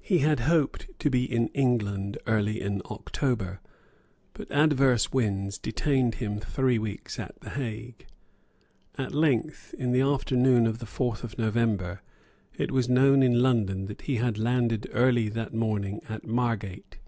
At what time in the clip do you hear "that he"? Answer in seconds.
13.86-14.16